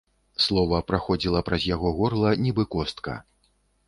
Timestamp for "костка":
2.77-3.13